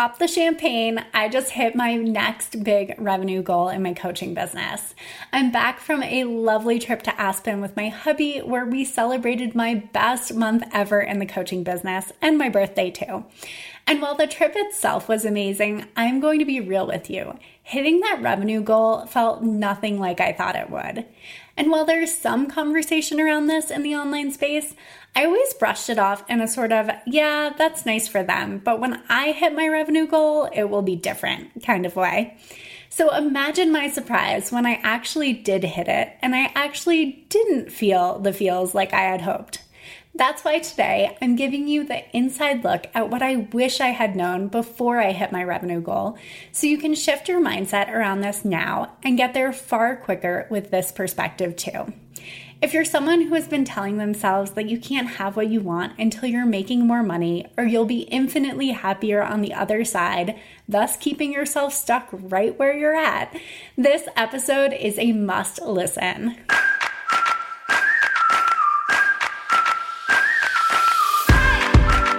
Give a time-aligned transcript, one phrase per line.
[0.00, 1.04] pop the champagne.
[1.12, 4.94] I just hit my next big revenue goal in my coaching business.
[5.30, 9.74] I'm back from a lovely trip to Aspen with my hubby where we celebrated my
[9.92, 13.26] best month ever in the coaching business and my birthday too.
[13.86, 17.38] And while the trip itself was amazing, I'm going to be real with you.
[17.62, 21.04] Hitting that revenue goal felt nothing like I thought it would.
[21.60, 24.74] And while there's some conversation around this in the online space,
[25.14, 28.80] I always brushed it off in a sort of, yeah, that's nice for them, but
[28.80, 32.38] when I hit my revenue goal, it will be different kind of way.
[32.88, 38.18] So imagine my surprise when I actually did hit it and I actually didn't feel
[38.18, 39.58] the feels like I had hoped.
[40.20, 44.14] That's why today I'm giving you the inside look at what I wish I had
[44.14, 46.18] known before I hit my revenue goal
[46.52, 50.70] so you can shift your mindset around this now and get there far quicker with
[50.70, 51.94] this perspective too.
[52.60, 55.98] If you're someone who has been telling themselves that you can't have what you want
[55.98, 60.98] until you're making more money or you'll be infinitely happier on the other side, thus
[60.98, 63.34] keeping yourself stuck right where you're at,
[63.74, 66.36] this episode is a must listen.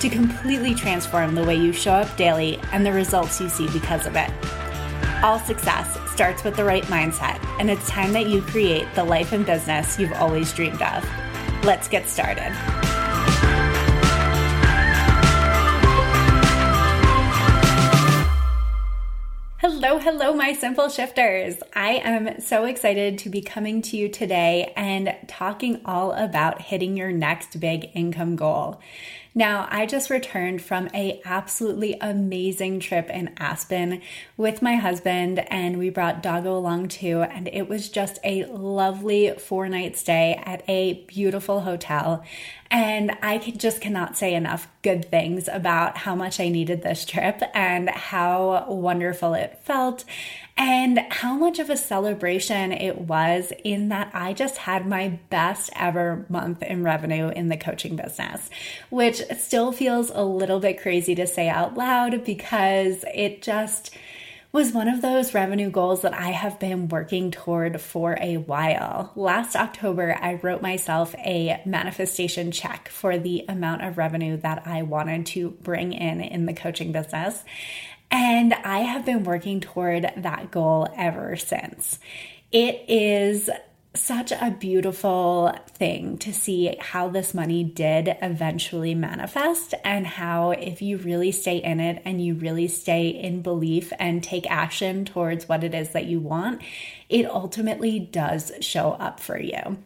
[0.00, 4.06] to completely transform the way you show up daily and the results you see because
[4.06, 4.30] of it.
[5.22, 9.32] All success starts with the right mindset, and it's time that you create the life
[9.32, 11.04] and business you've always dreamed of.
[11.64, 12.52] Let's get started.
[19.58, 21.56] Hello, hello, my simple shifters.
[21.74, 26.96] I am so excited to be coming to you today and talking all about hitting
[26.96, 28.80] your next big income goal.
[29.36, 34.00] Now, I just returned from a absolutely amazing trip in Aspen
[34.36, 39.32] with my husband and we brought Doggo along too and it was just a lovely
[39.36, 42.24] 4-night stay at a beautiful hotel.
[42.74, 47.40] And I just cannot say enough good things about how much I needed this trip
[47.54, 50.04] and how wonderful it felt
[50.56, 55.70] and how much of a celebration it was in that I just had my best
[55.76, 58.50] ever month in revenue in the coaching business,
[58.90, 63.94] which still feels a little bit crazy to say out loud because it just
[64.54, 69.10] was one of those revenue goals that I have been working toward for a while.
[69.16, 74.82] Last October, I wrote myself a manifestation check for the amount of revenue that I
[74.82, 77.42] wanted to bring in in the coaching business.
[78.12, 81.98] And I have been working toward that goal ever since.
[82.52, 83.50] It is
[83.94, 90.82] such a beautiful thing to see how this money did eventually manifest, and how, if
[90.82, 95.48] you really stay in it and you really stay in belief and take action towards
[95.48, 96.60] what it is that you want,
[97.08, 99.78] it ultimately does show up for you.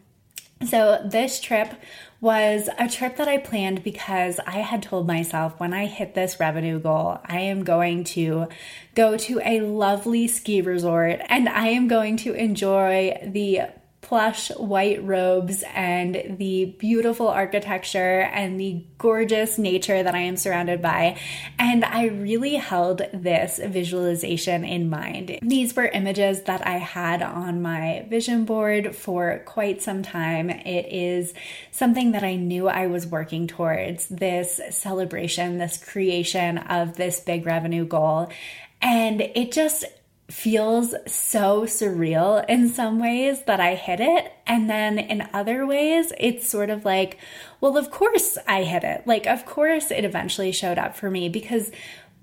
[0.65, 1.73] So, this trip
[2.19, 6.37] was a trip that I planned because I had told myself when I hit this
[6.37, 8.49] revenue goal, I am going to
[8.93, 13.69] go to a lovely ski resort and I am going to enjoy the
[14.09, 20.81] plush white robes and the beautiful architecture and the gorgeous nature that I am surrounded
[20.81, 21.19] by.
[21.59, 25.37] And I really held this visualization in mind.
[25.43, 30.49] These were images that I had on my vision board for quite some time.
[30.49, 31.35] It is
[31.69, 37.45] something that I knew I was working towards this celebration, this creation of this big
[37.45, 38.31] revenue goal.
[38.81, 39.85] And it just
[40.29, 44.31] feels so surreal in some ways that I hit it.
[44.45, 47.17] And then in other ways, it's sort of like,
[47.59, 49.07] well, of course I hit it.
[49.07, 51.71] Like, of course it eventually showed up for me because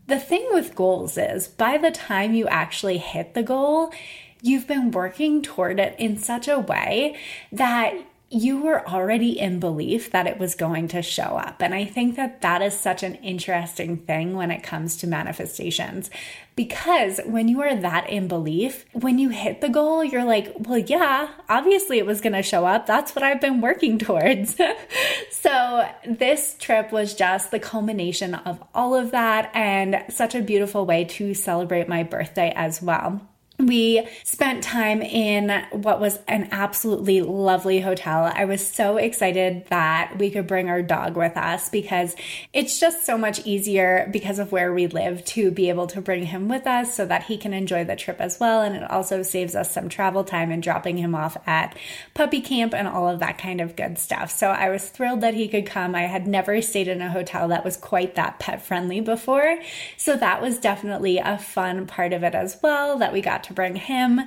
[0.07, 3.93] the thing with goals is by the time you actually hit the goal,
[4.41, 7.19] you've been working toward it in such a way
[7.51, 7.93] that
[8.29, 11.63] you were already in belief that it was going to show up.
[11.63, 16.11] And I think that that is such an interesting thing when it comes to manifestations.
[16.57, 20.79] Because when you are that in belief, when you hit the goal, you're like, well,
[20.79, 22.87] yeah, obviously it was going to show up.
[22.87, 24.57] That's what I've been working towards.
[25.31, 30.85] so this trip was just the culmination of all of that and such a beautiful
[30.85, 33.21] way to celebrate my birthday as well.
[33.67, 38.31] We spent time in what was an absolutely lovely hotel.
[38.33, 42.15] I was so excited that we could bring our dog with us because
[42.53, 46.27] it's just so much easier because of where we live to be able to bring
[46.27, 48.63] him with us so that he can enjoy the trip as well.
[48.63, 51.77] And it also saves us some travel time and dropping him off at
[52.15, 54.31] puppy camp and all of that kind of good stuff.
[54.31, 55.95] So I was thrilled that he could come.
[55.95, 59.59] I had never stayed in a hotel that was quite that pet friendly before.
[59.97, 63.55] So that was definitely a fun part of it as well that we got to
[63.57, 64.21] bring him.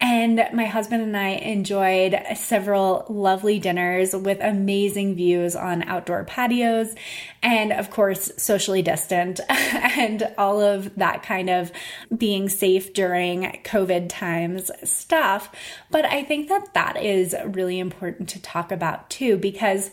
[0.00, 6.94] And my husband and I enjoyed several lovely dinners with amazing views on outdoor patios
[7.42, 11.72] and, of course, socially distant and all of that kind of
[12.16, 15.50] being safe during COVID times stuff.
[15.90, 19.90] But I think that that is really important to talk about too, because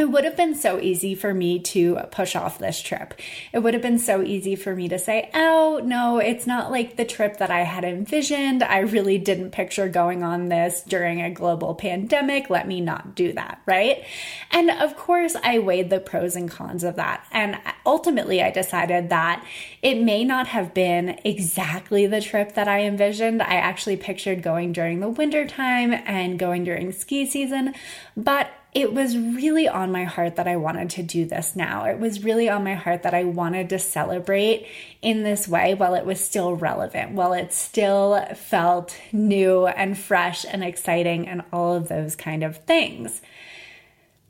[0.00, 3.12] it would have been so easy for me to push off this trip.
[3.52, 6.96] It would have been so easy for me to say, oh, no, it's not like
[6.96, 8.62] the trip that I had envisioned.
[8.62, 12.48] I really didn't picture going on this during a global pandemic.
[12.48, 14.02] Let me not do that, right?
[14.50, 17.26] And of course, I weighed the pros and cons of that.
[17.30, 19.44] And ultimately, I decided that
[19.82, 23.42] it may not have been exactly the trip that I envisioned.
[23.42, 27.74] I actually pictured going during the winter time and going during ski season,
[28.16, 31.84] but it was really on my heart that I wanted to do this now.
[31.86, 34.66] It was really on my heart that I wanted to celebrate
[35.02, 40.44] in this way while it was still relevant, while it still felt new and fresh
[40.44, 43.20] and exciting and all of those kind of things.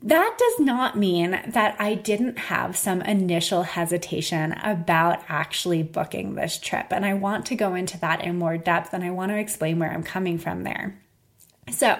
[0.03, 6.57] That does not mean that I didn't have some initial hesitation about actually booking this
[6.57, 6.87] trip.
[6.89, 9.77] And I want to go into that in more depth and I want to explain
[9.77, 10.99] where I'm coming from there.
[11.69, 11.95] So,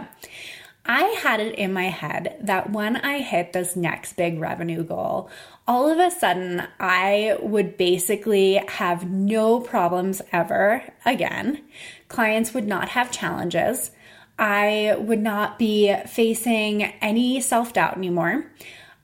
[0.86, 5.30] I had it in my head that when I hit this next big revenue goal,
[5.68, 11.64] all of a sudden I would basically have no problems ever again.
[12.08, 13.92] Clients would not have challenges.
[14.40, 18.52] I would not be facing any self doubt anymore.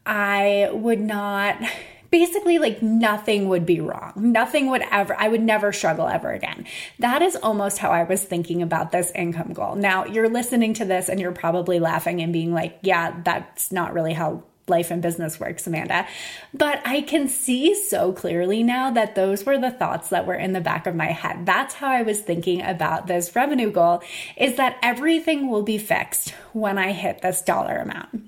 [0.06, 1.62] I would not
[2.10, 4.14] basically like nothing would be wrong.
[4.16, 6.66] Nothing would ever, I would never struggle ever again.
[7.00, 9.76] That is almost how I was thinking about this income goal.
[9.76, 13.94] Now, you're listening to this and you're probably laughing and being like, yeah, that's not
[13.94, 16.06] really how life and business works, Amanda.
[16.54, 20.54] But I can see so clearly now that those were the thoughts that were in
[20.54, 21.46] the back of my head.
[21.46, 24.02] That's how I was thinking about this revenue goal
[24.36, 28.24] is that everything will be fixed when I hit this dollar amount.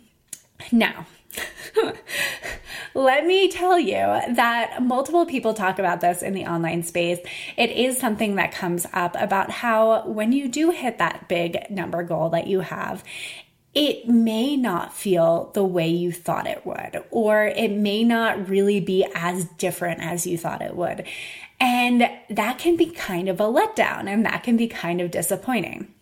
[0.72, 1.06] Now,
[2.96, 7.20] Let me tell you that multiple people talk about this in the online space.
[7.56, 12.04] It is something that comes up about how when you do hit that big number
[12.04, 13.04] goal that you have,
[13.76, 18.80] it may not feel the way you thought it would, or it may not really
[18.80, 21.06] be as different as you thought it would.
[21.60, 25.94] And that can be kind of a letdown and that can be kind of disappointing.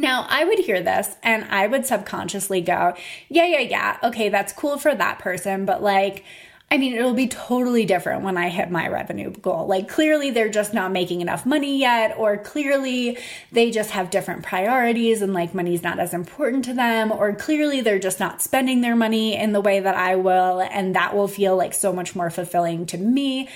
[0.00, 2.94] Now, I would hear this and I would subconsciously go,
[3.28, 6.24] yeah, yeah, yeah, okay, that's cool for that person, but like,
[6.70, 9.66] I mean, it'll be totally different when I hit my revenue goal.
[9.66, 13.16] Like, clearly they're just not making enough money yet, or clearly
[13.50, 17.80] they just have different priorities and like money's not as important to them, or clearly
[17.80, 21.28] they're just not spending their money in the way that I will, and that will
[21.28, 23.48] feel like so much more fulfilling to me.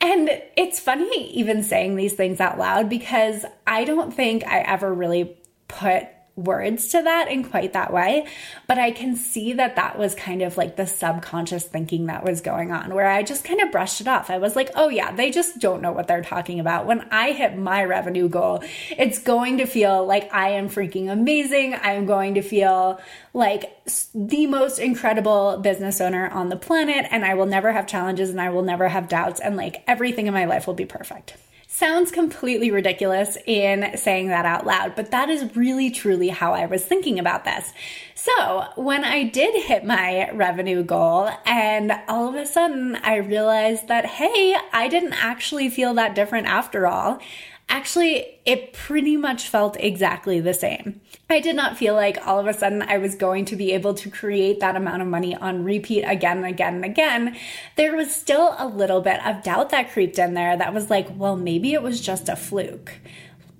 [0.00, 4.92] And it's funny even saying these things out loud because I don't think I ever
[4.92, 5.36] really
[5.68, 8.26] put words to that in quite that way.
[8.66, 12.42] But I can see that that was kind of like the subconscious thinking that was
[12.42, 14.28] going on, where I just kind of brushed it off.
[14.28, 16.84] I was like, oh, yeah, they just don't know what they're talking about.
[16.84, 21.74] When I hit my revenue goal, it's going to feel like I am freaking amazing.
[21.74, 23.00] I'm going to feel
[23.32, 23.72] like
[24.14, 28.40] the most incredible business owner on the planet, and I will never have challenges and
[28.40, 31.34] I will never have doubts, and like everything in my life will be perfect
[31.68, 36.66] sounds completely ridiculous in saying that out loud, but that is really truly how I
[36.66, 37.72] was thinking about this.
[38.14, 43.88] So, when I did hit my revenue goal, and all of a sudden I realized
[43.88, 47.20] that, hey, I didn't actually feel that different after all.
[47.68, 51.00] Actually, it pretty much felt exactly the same.
[51.28, 53.92] I did not feel like all of a sudden I was going to be able
[53.94, 57.36] to create that amount of money on repeat again and again and again.
[57.76, 61.08] There was still a little bit of doubt that creeped in there that was like,
[61.16, 62.94] well, maybe it was just a fluke.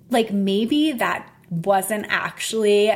[0.09, 2.93] Like maybe that wasn't actually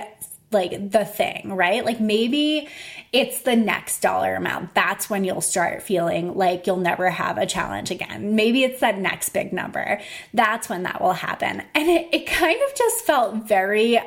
[0.52, 1.84] like the thing, right?
[1.86, 2.68] Like maybe
[3.12, 4.74] it's the next dollar amount.
[4.74, 8.36] That's when you'll start feeling like you'll never have a challenge again.
[8.36, 10.00] Maybe it's that next big number.
[10.34, 11.64] That's when that will happen.
[11.76, 14.00] And it, it kind of just felt very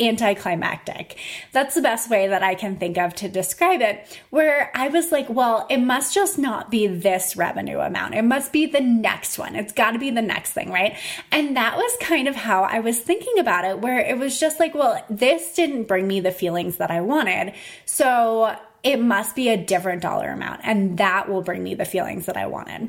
[0.00, 1.18] anticlimactic.
[1.52, 4.18] That's the best way that I can think of to describe it.
[4.30, 8.14] Where I was like, well, it must just not be this revenue amount.
[8.14, 9.54] It must be the next one.
[9.54, 10.96] It's got to be the next thing, right?
[11.30, 14.58] And that was kind of how I was thinking about it, where it was just
[14.58, 17.52] like, well, this didn't bring me the feelings that I wanted.
[17.84, 22.26] So it must be a different dollar amount, and that will bring me the feelings
[22.26, 22.88] that I wanted.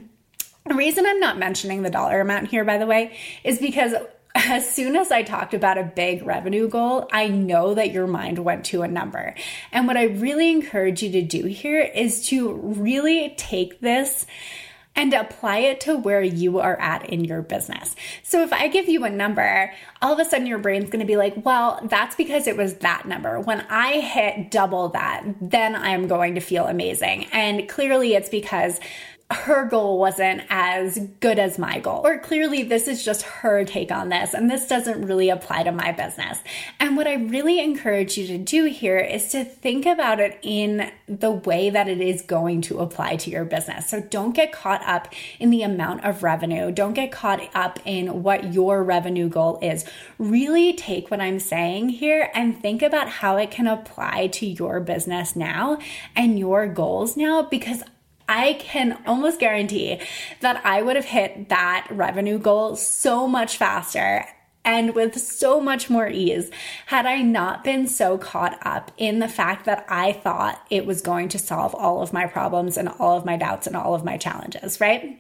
[0.65, 3.93] The reason I'm not mentioning the dollar amount here, by the way, is because
[4.35, 8.39] as soon as I talked about a big revenue goal, I know that your mind
[8.39, 9.35] went to a number.
[9.71, 14.25] And what I really encourage you to do here is to really take this
[14.95, 17.95] and apply it to where you are at in your business.
[18.21, 21.05] So if I give you a number, all of a sudden your brain's going to
[21.05, 23.39] be like, well, that's because it was that number.
[23.39, 27.25] When I hit double that, then I'm going to feel amazing.
[27.31, 28.79] And clearly it's because
[29.32, 32.01] her goal wasn't as good as my goal.
[32.06, 35.72] Or clearly, this is just her take on this, and this doesn't really apply to
[35.72, 36.39] my business.
[36.80, 40.92] And what I really encourage you to do here is to think about it in
[41.08, 43.89] the way that it is going to apply to your business.
[43.89, 45.08] So don't get caught up
[45.39, 49.86] in the amount of revenue, don't get caught up in what your revenue goal is.
[50.18, 54.80] Really take what I'm saying here and think about how it can apply to your
[54.80, 55.80] business now
[56.15, 57.84] and your goals now because
[58.27, 60.00] I can almost guarantee
[60.42, 64.25] that I would have hit that revenue goal so much faster
[64.65, 66.50] and with so much more ease
[66.86, 71.01] had I not been so caught up in the fact that I thought it was
[71.01, 74.06] going to solve all of my problems and all of my doubts and all of
[74.06, 75.20] my challenges, right?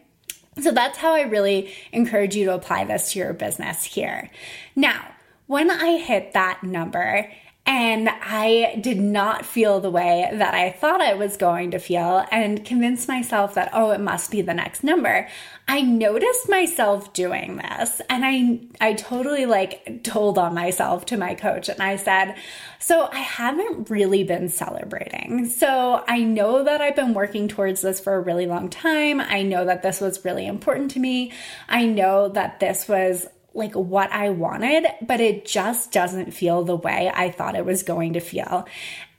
[0.61, 4.29] So that's how I really encourage you to apply this to your business here.
[4.75, 5.11] Now,
[5.47, 7.29] when I hit that number,
[7.65, 12.25] and I did not feel the way that I thought I was going to feel
[12.29, 15.29] and convinced myself that, oh, it must be the next number.
[15.65, 21.35] I noticed myself doing this and I, I totally like told on myself to my
[21.35, 22.35] coach and I said,
[22.79, 25.47] so I haven't really been celebrating.
[25.47, 29.21] So I know that I've been working towards this for a really long time.
[29.21, 31.31] I know that this was really important to me.
[31.69, 36.75] I know that this was like what I wanted, but it just doesn't feel the
[36.75, 38.67] way I thought it was going to feel.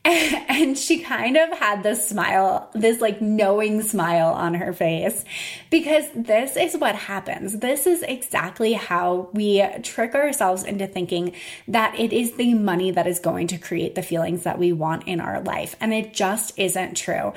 [0.06, 5.24] And she kind of had this smile, this like knowing smile on her face,
[5.70, 7.58] because this is what happens.
[7.58, 11.32] This is exactly how we trick ourselves into thinking
[11.66, 15.08] that it is the money that is going to create the feelings that we want
[15.08, 15.74] in our life.
[15.80, 17.32] And it just isn't true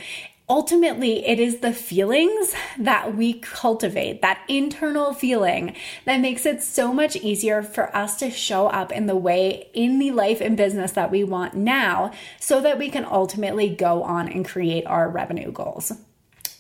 [0.50, 5.76] ultimately it is the feelings that we cultivate, that internal feeling
[6.06, 10.00] that makes it so much easier for us to show up in the way in
[10.00, 14.30] the life and business that we want now so that we can ultimately go on
[14.30, 15.92] and create our revenue goals.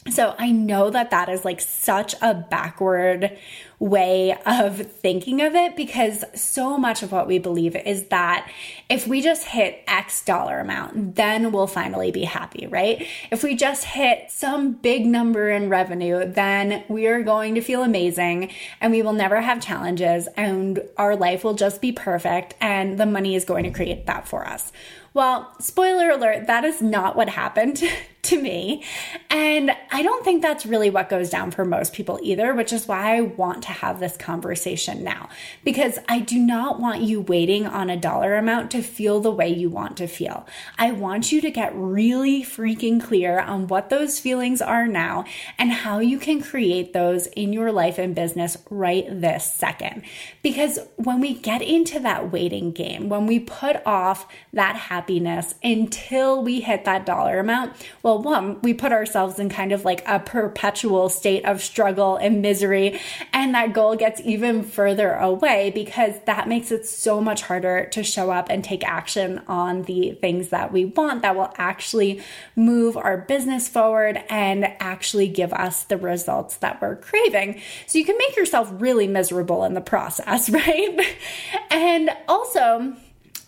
[0.09, 3.37] So I know that that is like such a backward
[3.79, 8.49] way of thinking of it because so much of what we believe is that
[8.89, 13.05] if we just hit X dollar amount, then we'll finally be happy, right?
[13.29, 17.83] If we just hit some big number in revenue, then we are going to feel
[17.83, 22.99] amazing and we will never have challenges and our life will just be perfect and
[22.99, 24.71] the money is going to create that for us.
[25.13, 27.83] Well, spoiler alert, that is not what happened
[28.27, 28.83] to me.
[29.29, 32.87] And I don't think that's really what goes down for most people either, which is
[32.87, 35.29] why I want to have this conversation now.
[35.63, 39.49] Because I do not want you waiting on a dollar amount to feel the way
[39.49, 40.45] you want to feel.
[40.77, 45.25] I want you to get really freaking clear on what those feelings are now
[45.57, 50.03] and how you can create those in your life and business right this second.
[50.43, 56.43] Because when we get into that waiting game, when we put off that happiness until
[56.43, 60.19] we hit that dollar amount, well, one, we put ourselves in kind of like a
[60.19, 62.99] perpetual state of struggle and misery.
[63.33, 68.03] And that goal gets even further away because that makes it so much harder to
[68.03, 72.21] show up and take action on the things that we want that will actually
[72.55, 77.61] move our business forward and actually give us the results that we're craving.
[77.85, 81.15] So you can make yourself really miserable in the process, right?
[81.71, 82.95] and also,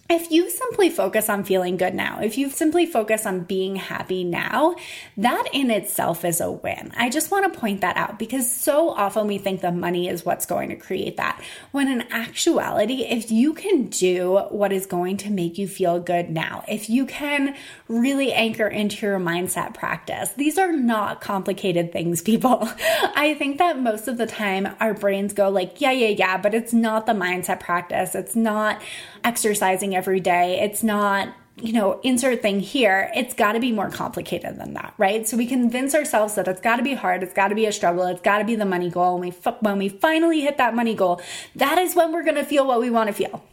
[0.10, 4.24] if you simply focus on feeling good now, if you simply focus on being happy
[4.24, 4.76] now,
[5.18, 6.92] that in itself is a win.
[6.98, 10.26] I just want to point that out because so often we think the money is
[10.26, 11.40] what's going to create that.
[11.72, 16.32] When in actuality, if you can do what is going to make you feel good
[16.32, 17.56] now, if you can
[17.88, 22.68] really anchor into your mindset practice, these are not complicated things, people.
[23.16, 26.56] I think that most of the time our brains go like, yeah, yeah, yeah, but
[26.56, 28.16] it's not the mindset practice.
[28.16, 28.82] It's not
[29.24, 30.62] exercising every day.
[30.62, 34.94] It's not you know, insert thing here, it's got to be more complicated than that,
[34.98, 35.28] right?
[35.28, 37.72] So we convince ourselves that it's got to be hard, it's got to be a
[37.72, 39.20] struggle, it's got to be the money goal.
[39.20, 41.22] When we when we finally hit that money goal,
[41.56, 43.44] that is when we're going to feel what we want to feel.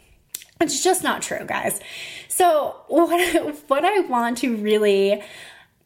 [0.59, 1.81] It's just not true, guys.
[2.29, 5.21] So, what, what I want to really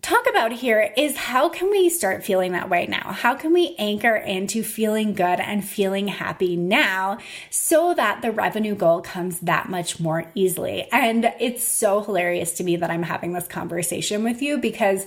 [0.02, 3.12] talk about here is how can we start feeling that way now?
[3.12, 8.76] How can we anchor into feeling good and feeling happy now so that the revenue
[8.76, 10.88] goal comes that much more easily?
[10.92, 15.06] And it's so hilarious to me that I'm having this conversation with you because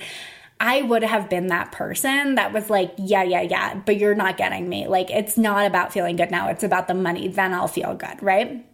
[0.61, 4.37] I would have been that person that was like, yeah, yeah, yeah, but you're not
[4.37, 4.87] getting me.
[4.87, 7.27] Like, it's not about feeling good now, it's about the money.
[7.27, 8.65] Then I'll feel good, right?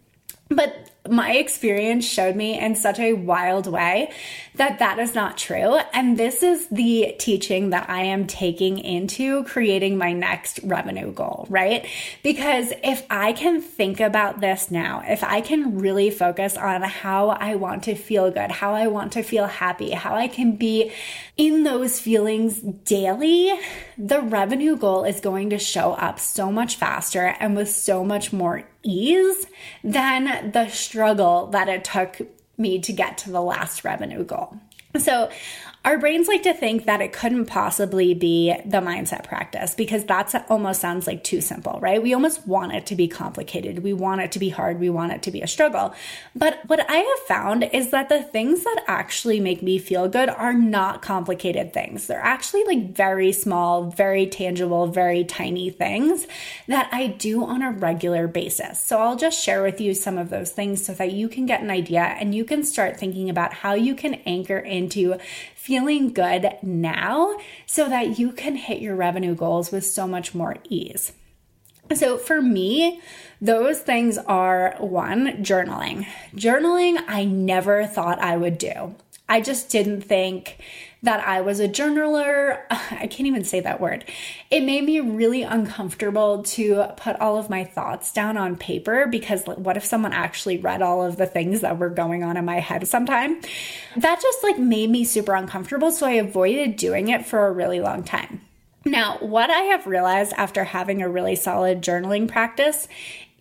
[0.49, 4.11] But my experience showed me in such a wild way
[4.55, 5.79] that that is not true.
[5.93, 11.47] And this is the teaching that I am taking into creating my next revenue goal,
[11.49, 11.87] right?
[12.21, 17.29] Because if I can think about this now, if I can really focus on how
[17.29, 20.91] I want to feel good, how I want to feel happy, how I can be
[21.37, 23.57] in those feelings daily,
[23.97, 28.31] the revenue goal is going to show up so much faster and with so much
[28.33, 29.45] more ease
[29.83, 32.19] than the struggle that it took
[32.57, 34.57] me to get to the last revenue goal.
[34.97, 35.29] So,
[35.83, 40.45] our brains like to think that it couldn't possibly be the mindset practice because that
[40.47, 42.03] almost sounds like too simple, right?
[42.03, 43.79] We almost want it to be complicated.
[43.79, 44.79] We want it to be hard.
[44.79, 45.95] We want it to be a struggle.
[46.35, 50.29] But what I have found is that the things that actually make me feel good
[50.29, 52.05] are not complicated things.
[52.05, 56.27] They're actually like very small, very tangible, very tiny things
[56.67, 58.79] that I do on a regular basis.
[58.79, 61.61] So I'll just share with you some of those things so that you can get
[61.61, 65.17] an idea and you can start thinking about how you can anchor into
[65.71, 67.33] feeling good now
[67.65, 71.13] so that you can hit your revenue goals with so much more ease.
[71.95, 72.99] So, for me,
[73.39, 76.05] those things are one, journaling.
[76.35, 78.95] Journaling, I never thought I would do.
[79.29, 80.57] I just didn't think
[81.03, 82.61] that I was a journaler.
[82.69, 84.05] I can't even say that word.
[84.49, 89.43] It made me really uncomfortable to put all of my thoughts down on paper because
[89.45, 92.59] what if someone actually read all of the things that were going on in my
[92.59, 93.41] head sometime?
[93.97, 95.91] That just like made me super uncomfortable.
[95.91, 98.41] So I avoided doing it for a really long time.
[98.83, 102.87] Now, what I have realized after having a really solid journaling practice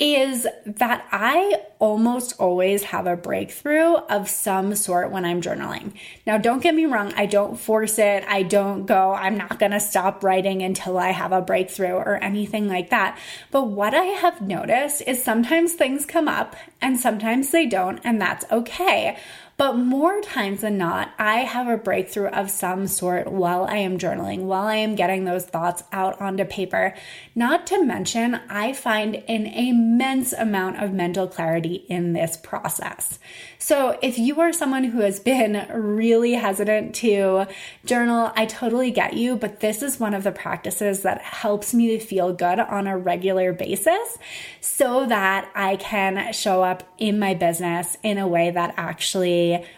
[0.00, 5.92] is that I almost always have a breakthrough of some sort when I'm journaling.
[6.26, 8.25] Now, don't get me wrong, I don't force it.
[8.26, 12.16] I don't go, I'm not going to stop writing until I have a breakthrough or
[12.16, 13.19] anything like that.
[13.50, 18.19] But what I have noticed is sometimes things come up and sometimes they don't, and
[18.19, 19.18] that's okay.
[19.61, 23.99] But more times than not, I have a breakthrough of some sort while I am
[23.99, 26.94] journaling, while I am getting those thoughts out onto paper.
[27.35, 33.18] Not to mention, I find an immense amount of mental clarity in this process.
[33.59, 37.46] So, if you are someone who has been really hesitant to
[37.85, 41.99] journal, I totally get you, but this is one of the practices that helps me
[41.99, 44.16] to feel good on a regular basis
[44.62, 48.73] so that I can show up in my business in a way that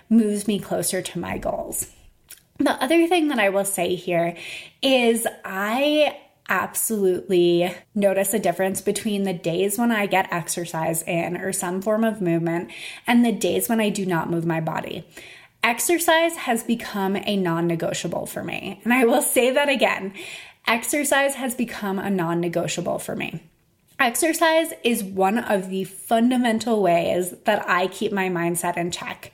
[0.09, 1.91] moves me closer to my goals.
[2.59, 4.37] The other thing that I will say here
[4.83, 11.53] is I absolutely notice a difference between the days when I get exercise in or
[11.53, 12.71] some form of movement
[13.07, 15.05] and the days when I do not move my body.
[15.63, 18.81] Exercise has become a non negotiable for me.
[18.85, 20.13] And I will say that again
[20.67, 23.43] exercise has become a non negotiable for me.
[24.03, 29.31] Exercise is one of the fundamental ways that I keep my mindset in check.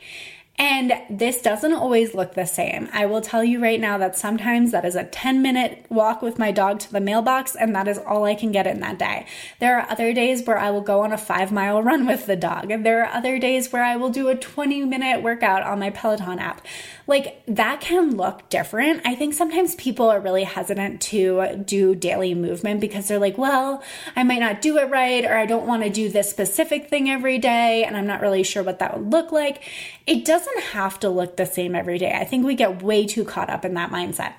[0.59, 2.89] And this doesn't always look the same.
[2.93, 6.37] I will tell you right now that sometimes that is a 10 minute walk with
[6.37, 9.27] my dog to the mailbox, and that is all I can get in that day.
[9.61, 12.35] There are other days where I will go on a five mile run with the
[12.35, 15.79] dog, and there are other days where I will do a 20 minute workout on
[15.79, 16.67] my Peloton app.
[17.07, 19.03] Like that can look different.
[19.05, 23.83] I think sometimes people are really hesitant to do daily movement because they're like, well,
[24.17, 27.09] I might not do it right, or I don't want to do this specific thing
[27.09, 29.63] every day, and I'm not really sure what that would look like.
[30.07, 32.13] It doesn't doesn't have to look the same every day.
[32.13, 34.35] I think we get way too caught up in that mindset.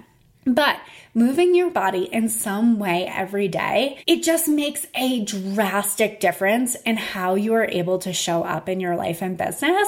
[0.45, 0.79] But
[1.13, 6.97] moving your body in some way every day, it just makes a drastic difference in
[6.97, 9.87] how you are able to show up in your life and business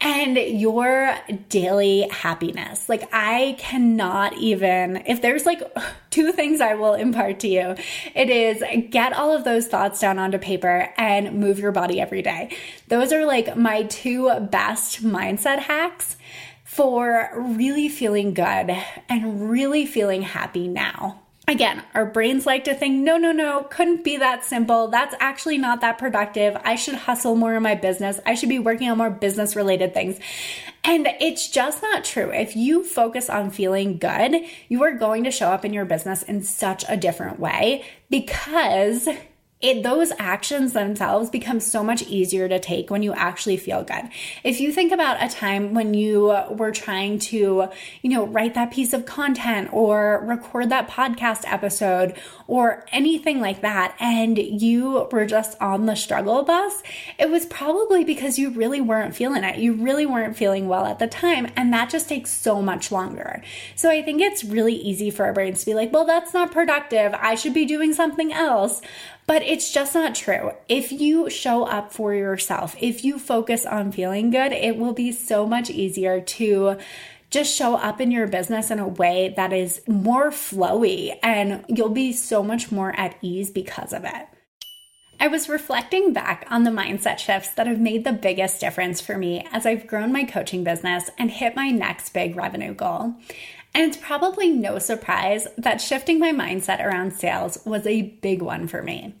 [0.00, 1.16] and your
[1.48, 2.88] daily happiness.
[2.88, 5.62] Like, I cannot even, if there's like
[6.10, 7.74] two things I will impart to you,
[8.14, 12.22] it is get all of those thoughts down onto paper and move your body every
[12.22, 12.56] day.
[12.88, 16.16] Those are like my two best mindset hacks
[16.64, 18.76] for really feeling good
[19.08, 21.23] and really feeling happy now.
[21.46, 24.88] Again, our brains like to think, no, no, no, couldn't be that simple.
[24.88, 26.56] That's actually not that productive.
[26.64, 28.18] I should hustle more in my business.
[28.24, 30.18] I should be working on more business related things.
[30.84, 32.30] And it's just not true.
[32.32, 34.36] If you focus on feeling good,
[34.68, 39.06] you are going to show up in your business in such a different way because
[39.64, 44.10] it, those actions themselves become so much easier to take when you actually feel good.
[44.44, 47.70] If you think about a time when you were trying to,
[48.02, 52.14] you know, write that piece of content or record that podcast episode
[52.46, 56.82] or anything like that, and you were just on the struggle bus,
[57.18, 59.56] it was probably because you really weren't feeling it.
[59.56, 63.42] You really weren't feeling well at the time, and that just takes so much longer.
[63.76, 66.52] So I think it's really easy for our brains to be like, well, that's not
[66.52, 67.14] productive.
[67.18, 68.82] I should be doing something else.
[69.26, 70.52] But it's just not true.
[70.68, 75.12] If you show up for yourself, if you focus on feeling good, it will be
[75.12, 76.76] so much easier to
[77.30, 81.88] just show up in your business in a way that is more flowy and you'll
[81.88, 84.28] be so much more at ease because of it.
[85.18, 89.16] I was reflecting back on the mindset shifts that have made the biggest difference for
[89.16, 93.14] me as I've grown my coaching business and hit my next big revenue goal.
[93.74, 98.68] And it's probably no surprise that shifting my mindset around sales was a big one
[98.68, 99.16] for me.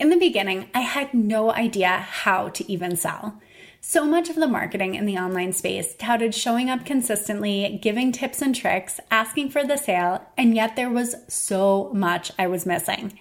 [0.00, 3.40] In the beginning, I had no idea how to even sell.
[3.80, 8.42] So much of the marketing in the online space touted showing up consistently, giving tips
[8.42, 13.18] and tricks, asking for the sale, and yet there was so much I was missing.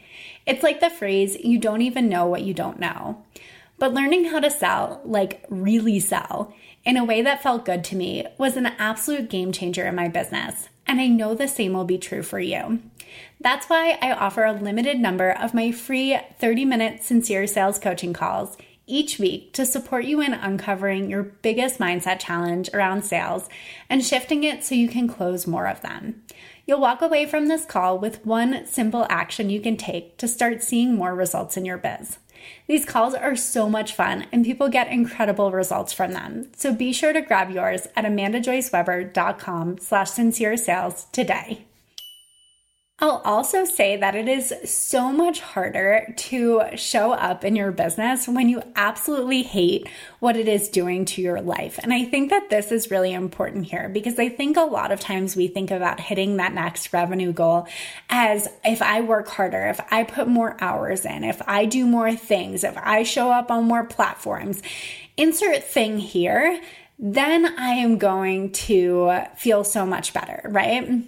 [0.48, 3.24] It's like the phrase, you don't even know what you don't know.
[3.78, 6.54] But learning how to sell, like really sell,
[6.86, 10.08] in a way that felt good to me was an absolute game changer in my
[10.08, 10.70] business.
[10.86, 12.80] And I know the same will be true for you.
[13.40, 18.14] That's why I offer a limited number of my free 30 minute sincere sales coaching
[18.14, 23.48] calls each week to support you in uncovering your biggest mindset challenge around sales
[23.90, 26.22] and shifting it so you can close more of them.
[26.66, 30.64] You'll walk away from this call with one simple action you can take to start
[30.64, 32.18] seeing more results in your biz.
[32.68, 36.52] These calls are so much fun and people get incredible results from them.
[36.56, 41.66] So be sure to grab yours at amandajoyceweber.com slash sincere sales today.
[43.00, 48.28] I'll also say that it is so much harder to show up in your business
[48.28, 51.80] when you absolutely hate what it is doing to your life.
[51.82, 55.00] And I think that this is really important here because I think a lot of
[55.00, 57.68] times we think about hitting that next revenue goal
[58.10, 62.16] as if I work harder, if I put more hours in, if I do more
[62.16, 64.62] things, if I show up on more platforms,
[65.18, 66.62] insert thing here,
[67.00, 71.04] then I am going to feel so much better, right?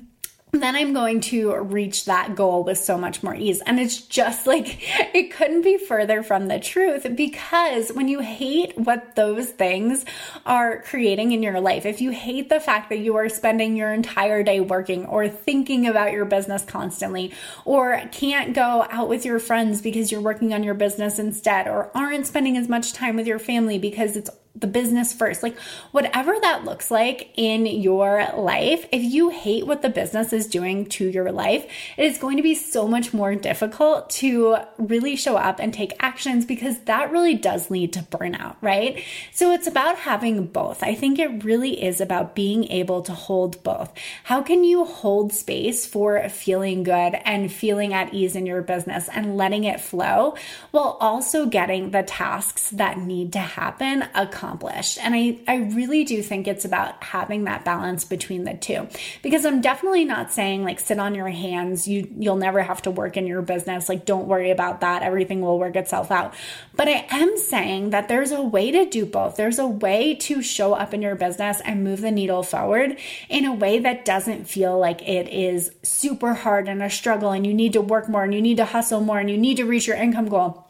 [0.61, 3.61] Then I'm going to reach that goal with so much more ease.
[3.65, 4.79] And it's just like,
[5.15, 10.05] it couldn't be further from the truth because when you hate what those things
[10.45, 13.93] are creating in your life, if you hate the fact that you are spending your
[13.93, 19.39] entire day working or thinking about your business constantly, or can't go out with your
[19.39, 23.27] friends because you're working on your business instead, or aren't spending as much time with
[23.27, 25.43] your family because it's the business first.
[25.43, 25.57] Like,
[25.91, 30.85] whatever that looks like in your life, if you hate what the business is doing
[30.87, 31.65] to your life,
[31.97, 35.93] it is going to be so much more difficult to really show up and take
[35.99, 39.03] actions because that really does lead to burnout, right?
[39.33, 40.81] So it's about having both.
[40.83, 43.91] I think it really is about being able to hold both.
[44.23, 49.09] How can you hold space for feeling good and feeling at ease in your business
[49.09, 50.35] and letting it flow
[50.71, 54.44] while also getting the tasks that need to happen accomplished?
[54.45, 54.99] Accomplished.
[55.01, 58.87] And I, I really do think it's about having that balance between the two.
[59.21, 62.91] Because I'm definitely not saying like sit on your hands, you you'll never have to
[62.91, 63.89] work in your business.
[63.89, 65.01] Like don't worry about that.
[65.01, 66.33] Everything will work itself out.
[66.75, 69.35] But I am saying that there's a way to do both.
[69.35, 72.97] There's a way to show up in your business and move the needle forward
[73.29, 77.45] in a way that doesn't feel like it is super hard and a struggle and
[77.45, 79.65] you need to work more and you need to hustle more and you need to
[79.65, 80.64] reach your income goal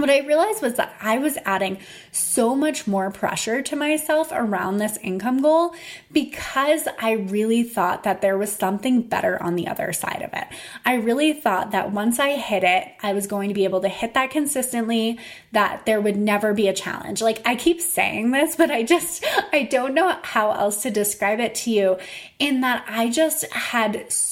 [0.00, 1.78] what I realized was that I was adding
[2.10, 5.74] so much more pressure to myself around this income goal
[6.12, 10.46] because I really thought that there was something better on the other side of it.
[10.84, 13.88] I really thought that once I hit it, I was going to be able to
[13.88, 15.18] hit that consistently,
[15.52, 17.20] that there would never be a challenge.
[17.20, 21.40] Like I keep saying this, but I just, I don't know how else to describe
[21.40, 21.98] it to you
[22.38, 24.29] in that I just had so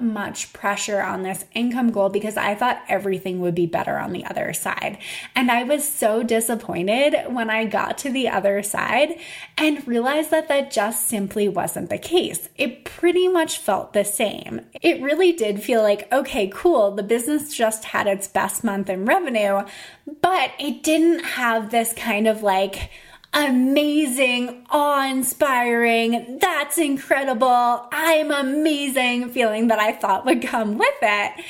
[0.00, 4.24] much pressure on this income goal because I thought everything would be better on the
[4.24, 4.98] other side.
[5.34, 9.18] And I was so disappointed when I got to the other side
[9.56, 12.48] and realized that that just simply wasn't the case.
[12.56, 14.60] It pretty much felt the same.
[14.80, 19.04] It really did feel like, okay, cool, the business just had its best month in
[19.04, 19.62] revenue,
[20.20, 22.90] but it didn't have this kind of like,
[23.32, 31.44] amazing, awe inspiring, that's incredible, I'm amazing feeling that I thought would come with it.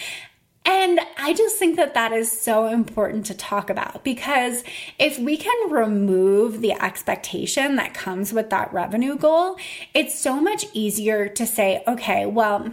[0.64, 4.62] And I just think that that is so important to talk about because
[4.97, 9.57] if we can remove the expectation that comes with that revenue goal,
[9.92, 12.73] it's so much easier to say, okay, well,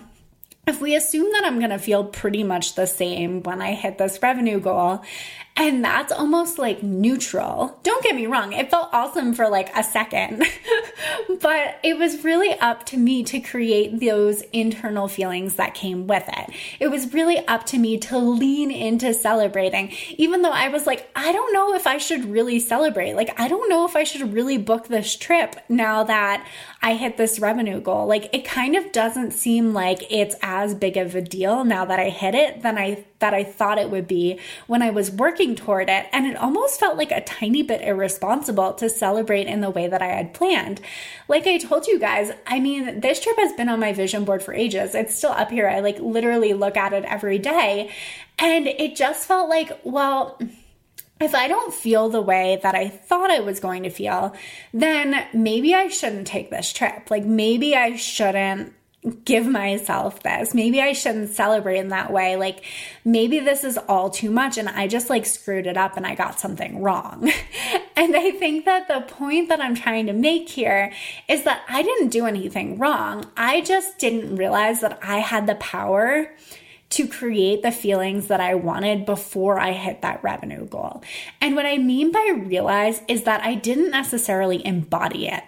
[0.68, 3.98] if we assume that I'm going to feel pretty much the same when I hit
[3.98, 5.02] this revenue goal,
[5.60, 7.78] and that's almost like neutral.
[7.84, 10.46] Don't get me wrong, it felt awesome for like a second,
[11.42, 16.24] but it was really up to me to create those internal feelings that came with
[16.30, 16.56] it.
[16.80, 21.10] It was really up to me to lean into celebrating, even though I was like,
[21.14, 23.16] I don't know if I should really celebrate.
[23.16, 26.48] Like, I don't know if I should really book this trip now that
[26.82, 28.08] I hit this revenue goal.
[28.08, 32.00] Like, it kind of doesn't seem like it's as big of a deal now that
[32.00, 35.54] I hit it than I that I thought it would be when I was working
[35.54, 36.06] toward it.
[36.14, 40.02] And it almost felt like a tiny bit irresponsible to celebrate in the way that
[40.02, 40.80] I had planned.
[41.28, 44.42] Like I told you guys, I mean, this trip has been on my vision board
[44.42, 44.96] for ages.
[44.96, 45.68] It's still up here.
[45.68, 47.92] I like literally look at it every day.
[48.38, 50.40] And it just felt like, well,
[51.20, 54.34] if I don't feel the way that I thought I was going to feel,
[54.74, 57.12] then maybe I shouldn't take this trip.
[57.12, 58.74] Like maybe I shouldn't
[59.24, 60.54] give myself this.
[60.54, 62.36] Maybe I shouldn't celebrate in that way.
[62.36, 62.66] Like
[63.06, 66.16] maybe this is all too much and I just like screwed it up and I
[66.16, 67.32] got something wrong.
[67.96, 70.92] and I think that the point that I'm trying to make here
[71.30, 73.26] is that I didn't do anything wrong.
[73.38, 76.30] I just didn't realize that I had the power
[76.92, 81.04] to create the feelings that I wanted before I hit that revenue goal.
[81.40, 85.44] And what I mean by realize is that I didn't necessarily embody it.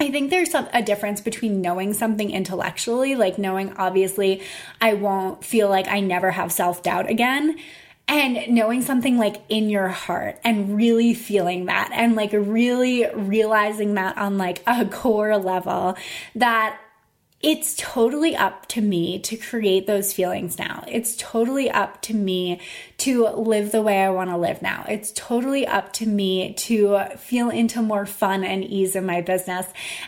[0.00, 4.42] I think there's a difference between knowing something intellectually, like knowing obviously
[4.80, 7.58] I won't feel like I never have self doubt again,
[8.06, 13.94] and knowing something like in your heart and really feeling that and like really realizing
[13.94, 15.96] that on like a core level
[16.36, 16.78] that
[17.40, 20.84] it's totally up to me to create those feelings now.
[20.88, 22.60] It's totally up to me
[22.98, 24.84] to live the way I want to live now.
[24.88, 29.66] It's totally up to me to feel into more fun and ease in my business.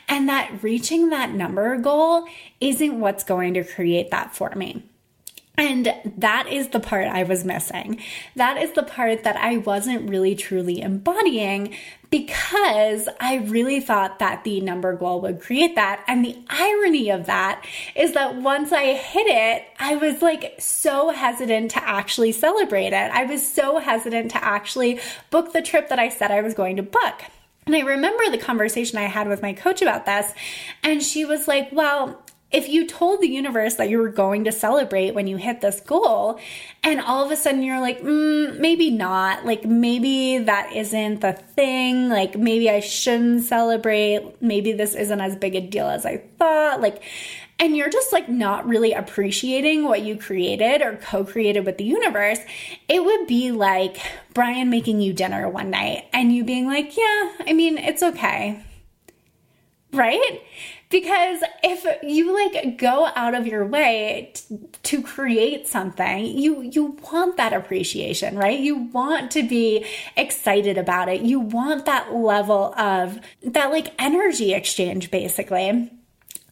[0.08, 2.26] And that reaching that number goal
[2.60, 4.90] isn't what's going to create that for me.
[5.60, 8.00] And that is the part I was missing.
[8.34, 11.76] That is the part that I wasn't really truly embodying
[12.08, 16.02] because I really thought that the number goal would create that.
[16.08, 17.62] And the irony of that
[17.94, 23.10] is that once I hit it, I was like so hesitant to actually celebrate it.
[23.12, 26.76] I was so hesitant to actually book the trip that I said I was going
[26.76, 27.20] to book.
[27.66, 30.32] And I remember the conversation I had with my coach about this,
[30.82, 32.20] and she was like, Well,
[32.52, 35.80] if you told the universe that you were going to celebrate when you hit this
[35.80, 36.40] goal
[36.82, 39.46] and all of a sudden you're like mm, maybe not.
[39.46, 42.08] Like maybe that isn't the thing.
[42.08, 44.42] Like maybe i shouldn't celebrate.
[44.42, 46.80] Maybe this isn't as big a deal as i thought.
[46.80, 47.02] Like
[47.60, 51.84] and you're just like not really appreciating what you created or co created with the
[51.84, 52.38] universe,
[52.88, 53.98] it would be like
[54.32, 58.64] Brian making you dinner one night and you being like, yeah, I mean, it's okay.
[59.92, 60.42] Right?
[60.90, 66.98] Because if you like go out of your way t- to create something, you you
[67.12, 68.58] want that appreciation, right?
[68.58, 71.22] You want to be excited about it.
[71.22, 75.92] You want that level of that like energy exchange basically.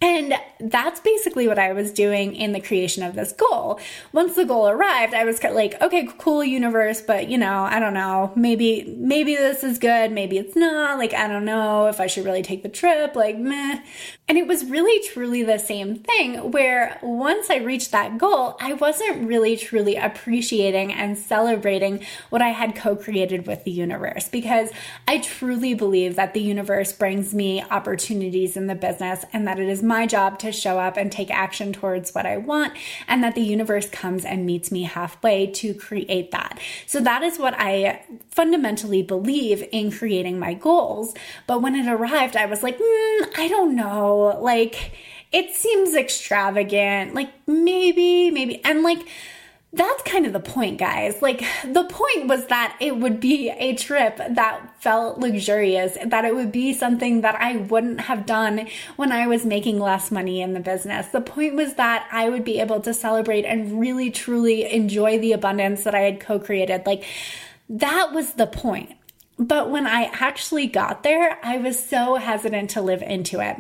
[0.01, 3.81] And that's basically what I was doing in the creation of this goal.
[4.13, 7.95] Once the goal arrived, I was like, okay, cool universe, but you know, I don't
[7.95, 10.99] know, maybe, maybe this is good, maybe it's not.
[10.99, 13.81] Like, I don't know if I should really take the trip, like, meh.
[14.29, 18.75] And it was really truly the same thing where once I reached that goal, I
[18.75, 24.71] wasn't really truly appreciating and celebrating what I had co created with the universe because
[25.07, 29.69] I truly believe that the universe brings me opportunities in the business and that it
[29.69, 32.75] is my job to show up and take action towards what I want,
[33.09, 36.61] and that the universe comes and meets me halfway to create that.
[36.87, 41.15] So that is what I fundamentally believe in creating my goals.
[41.49, 44.39] But when it arrived, I was like, mm, I don't know.
[44.41, 44.93] Like,
[45.33, 47.15] it seems extravagant.
[47.15, 48.65] Like, maybe, maybe.
[48.65, 49.07] And like,
[49.73, 51.21] that's kind of the point, guys.
[51.21, 56.35] Like, the point was that it would be a trip that felt luxurious, that it
[56.35, 60.53] would be something that I wouldn't have done when I was making less money in
[60.53, 61.09] the business.
[61.09, 65.33] The point was that I would be able to celebrate and really, truly enjoy the
[65.33, 66.87] abundance that I had co created.
[66.87, 67.05] Like,
[67.69, 68.93] that was the point.
[69.39, 73.57] But when I actually got there, I was so hesitant to live into it.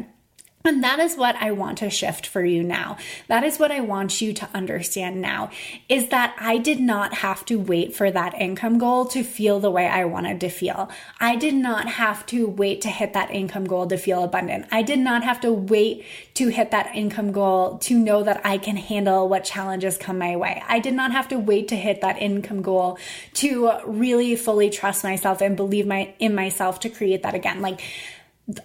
[0.64, 2.98] And that is what I want to shift for you now.
[3.28, 5.50] That is what I want you to understand now
[5.88, 9.70] is that I did not have to wait for that income goal to feel the
[9.70, 10.90] way I wanted to feel.
[11.20, 14.66] I did not have to wait to hit that income goal to feel abundant.
[14.72, 18.58] I did not have to wait to hit that income goal to know that I
[18.58, 20.62] can handle what challenges come my way.
[20.68, 22.98] I did not have to wait to hit that income goal
[23.34, 27.62] to really fully trust myself and believe my in myself to create that again.
[27.62, 27.80] Like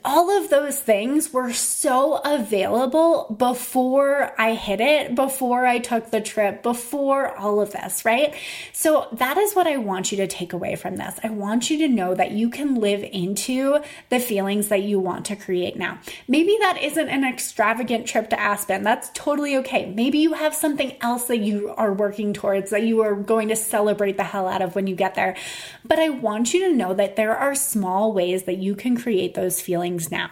[0.06, 6.22] all of those things were so available before I hit it, before I took the
[6.22, 8.34] trip, before all of this, right?
[8.72, 11.19] So that is what I want you to take away from this.
[11.22, 15.26] I want you to know that you can live into the feelings that you want
[15.26, 16.00] to create now.
[16.30, 18.84] Maybe that isn't an extravagant trip to Aspen.
[18.84, 19.91] That's totally okay.
[19.93, 23.56] Maybe you have something else that you are working towards that you are going to
[23.58, 25.36] celebrate the hell out of when you get there.
[25.84, 29.34] But I want you to know that there are small ways that you can create
[29.34, 30.29] those feelings feelings now.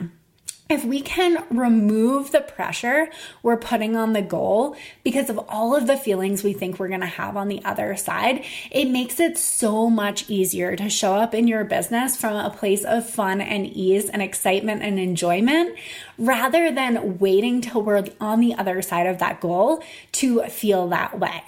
[0.70, 3.10] If we can remove the pressure
[3.42, 7.02] we're putting on the goal because of all of the feelings we think we're going
[7.02, 11.34] to have on the other side, it makes it so much easier to show up
[11.34, 15.76] in your business from a place of fun and ease and excitement and enjoyment
[16.20, 21.18] rather than waiting till we're on the other side of that goal to feel that
[21.18, 21.42] way.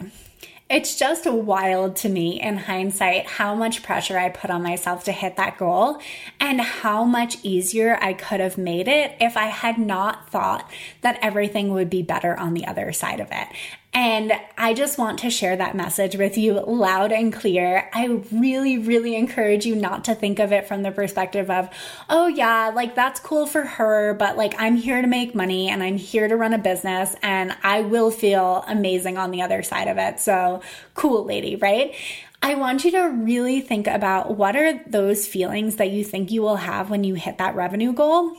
[0.74, 5.12] It's just wild to me in hindsight how much pressure I put on myself to
[5.12, 6.00] hit that goal
[6.40, 10.68] and how much easier I could have made it if I had not thought
[11.02, 13.48] that everything would be better on the other side of it.
[13.96, 17.90] And I just want to share that message with you loud and clear.
[17.94, 21.70] I really, really encourage you not to think of it from the perspective of,
[22.10, 25.84] oh, yeah, like that's cool for her, but like I'm here to make money and
[25.84, 29.88] I'm here to run a business and I will feel amazing on the other side
[29.88, 30.20] of it.
[30.20, 30.62] So
[30.96, 31.94] cool, lady, right?
[32.42, 36.42] I want you to really think about what are those feelings that you think you
[36.42, 38.36] will have when you hit that revenue goal.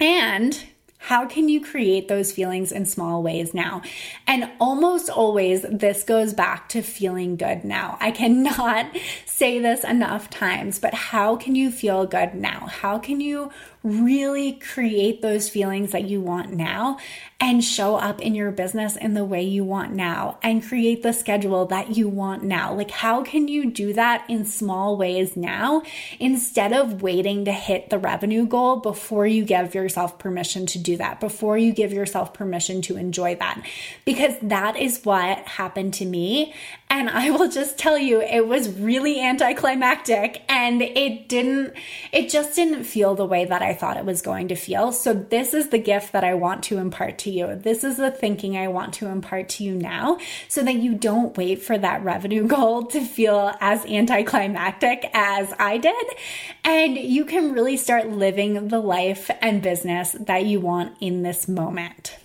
[0.00, 0.58] And
[1.08, 3.82] how can you create those feelings in small ways now?
[4.26, 7.98] And almost always, this goes back to feeling good now.
[8.00, 8.86] I cannot
[9.26, 12.68] say this enough times, but how can you feel good now?
[12.70, 13.50] How can you
[13.84, 16.98] really create those feelings that you want now
[17.38, 21.12] and show up in your business in the way you want now and create the
[21.12, 22.72] schedule that you want now.
[22.72, 25.82] Like, how can you do that in small ways now
[26.18, 30.96] instead of waiting to hit the revenue goal before you give yourself permission to do
[30.96, 33.62] that, before you give yourself permission to enjoy that?
[34.06, 36.54] Because that is what happened to me.
[36.94, 41.74] And I will just tell you, it was really anticlimactic and it didn't,
[42.12, 44.92] it just didn't feel the way that I thought it was going to feel.
[44.92, 47.56] So, this is the gift that I want to impart to you.
[47.56, 51.36] This is the thinking I want to impart to you now so that you don't
[51.36, 56.06] wait for that revenue goal to feel as anticlimactic as I did.
[56.62, 61.48] And you can really start living the life and business that you want in this
[61.48, 62.18] moment.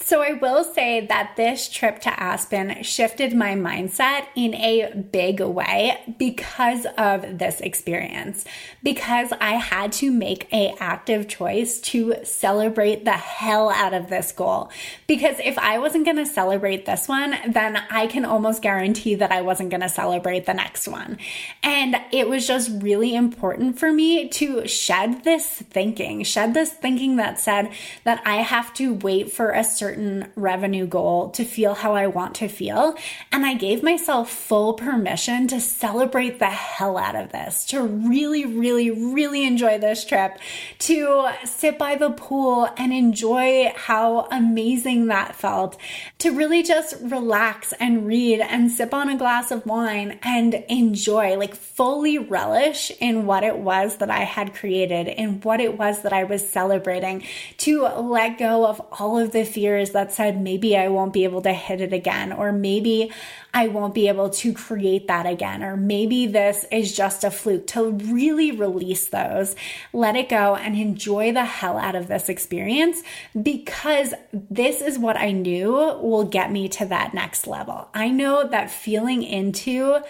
[0.00, 5.40] So, I will say that this trip to Aspen shifted my mindset in a big
[5.40, 8.44] way because of this experience.
[8.82, 14.30] Because I had to make a active choice to celebrate the hell out of this
[14.30, 14.70] goal.
[15.08, 19.32] Because if I wasn't going to celebrate this one, then I can almost guarantee that
[19.32, 21.18] I wasn't going to celebrate the next one.
[21.64, 27.16] And it was just really important for me to shed this thinking, shed this thinking
[27.16, 27.72] that said
[28.04, 32.08] that I have to wait for a certain certain revenue goal to feel how I
[32.08, 32.94] want to feel.
[33.32, 38.44] And I gave myself full permission to celebrate the hell out of this, to really,
[38.44, 40.38] really, really enjoy this trip,
[40.80, 45.78] to sit by the pool and enjoy how amazing that felt,
[46.18, 51.34] to really just relax and read and sip on a glass of wine and enjoy,
[51.38, 56.02] like fully relish in what it was that I had created, in what it was
[56.02, 57.24] that I was celebrating,
[57.58, 61.42] to let go of all of the fears that said maybe I won't be able
[61.42, 63.12] to hit it again, or maybe
[63.54, 67.66] I won't be able to create that again, or maybe this is just a fluke.
[67.68, 69.56] To really release those,
[69.92, 73.02] let it go, and enjoy the hell out of this experience
[73.40, 77.88] because this is what I knew will get me to that next level.
[77.94, 80.00] I know that feeling into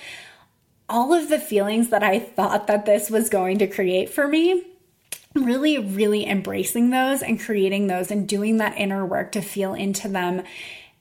[0.88, 4.64] all of the feelings that I thought that this was going to create for me
[5.38, 10.08] really, really embracing those and creating those and doing that inner work to feel into
[10.08, 10.42] them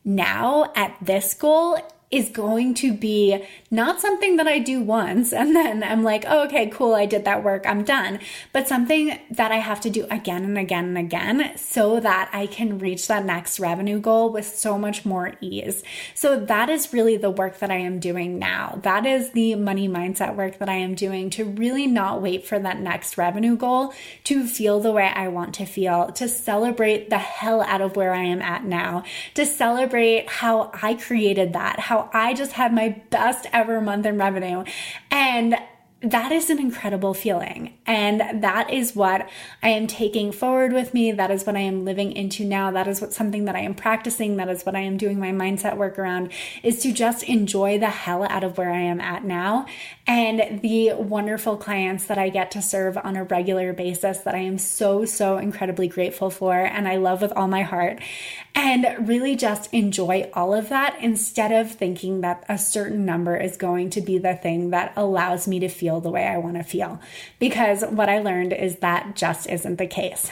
[0.04, 1.78] now at this goal
[2.10, 6.46] is going to be not something that I do once and then I'm like, oh,
[6.46, 8.20] okay, cool, I did that work, I'm done,
[8.54, 12.48] but something that I have to do again and again and again so that I
[12.48, 15.84] can reach that next revenue goal with so much more ease.
[16.14, 18.80] So that is really the work that I am doing now.
[18.84, 22.58] That is the money mindset work that I am doing to really not wait for
[22.58, 23.94] that next revenue goal
[24.26, 28.14] to feel the way I want to feel, to celebrate the hell out of where
[28.14, 33.02] I am at now, to celebrate how I created that, how I just had my
[33.10, 34.64] best ever month in revenue.
[35.12, 35.56] And
[36.02, 37.74] that is an incredible feeling.
[37.88, 39.28] And that is what
[39.64, 41.12] I am taking forward with me.
[41.12, 42.70] That is what I am living into now.
[42.70, 44.38] That is what something that I am practicing.
[44.38, 46.32] That is what I am doing my mindset work around
[46.62, 49.66] is to just enjoy the hell out of where I am at now
[50.06, 54.40] and the wonderful clients that I get to serve on a regular basis that I
[54.40, 58.04] am so, so incredibly grateful for and I love with all my heart.
[58.54, 63.58] And really just enjoy all of that instead of thinking that a certain number is
[63.58, 66.58] going to be the thing that allows me to feel feel the way I want
[66.58, 67.00] to feel.
[67.40, 70.32] Because what I learned is that just isn't the case.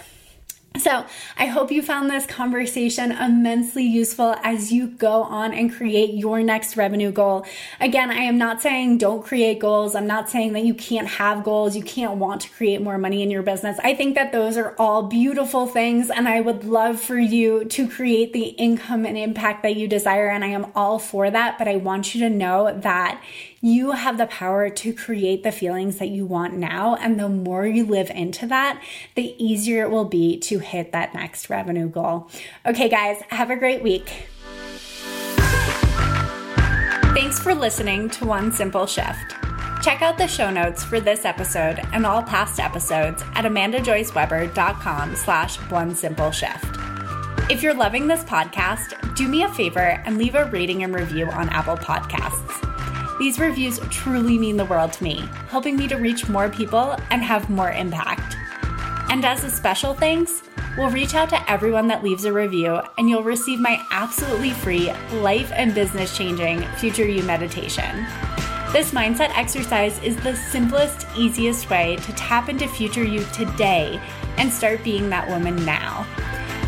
[0.77, 1.05] So,
[1.37, 6.43] I hope you found this conversation immensely useful as you go on and create your
[6.43, 7.45] next revenue goal.
[7.79, 9.95] Again, I am not saying don't create goals.
[9.95, 13.23] I'm not saying that you can't have goals, you can't want to create more money
[13.23, 13.79] in your business.
[13.85, 17.87] I think that those are all beautiful things, and I would love for you to
[17.87, 21.57] create the income and impact that you desire, and I am all for that.
[21.57, 23.21] But I want you to know that
[23.61, 26.95] you have the power to create the feelings that you want now.
[26.95, 28.81] And the more you live into that,
[29.15, 32.29] the easier it will be to hit that next revenue goal.
[32.65, 34.27] Okay, guys, have a great week.
[37.15, 39.35] Thanks for listening to One Simple Shift.
[39.81, 45.57] Check out the show notes for this episode and all past episodes at amandajoyceweber.com slash
[45.69, 46.65] one simple shift.
[47.49, 51.27] If you're loving this podcast, do me a favor and leave a rating and review
[51.27, 52.74] on Apple Podcasts.
[53.17, 57.23] These reviews truly mean the world to me, helping me to reach more people and
[57.23, 58.35] have more impact.
[59.09, 60.43] And as a special thanks,
[60.77, 64.91] we'll reach out to everyone that leaves a review and you'll receive my absolutely free
[65.13, 68.05] life and business changing Future You meditation.
[68.73, 74.01] This mindset exercise is the simplest, easiest way to tap into future you today
[74.35, 76.05] and start being that woman now.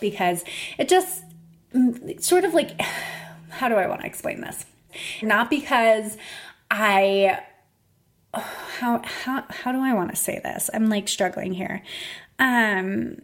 [0.00, 0.44] Because
[0.78, 1.24] it just
[1.74, 2.80] mm, sort of like,
[3.50, 4.64] how do I want to explain this?
[5.22, 6.16] Not because
[6.70, 7.40] I,
[8.34, 10.70] how, how, how do I want to say this?
[10.72, 11.82] I'm like struggling here.
[12.38, 13.18] Um,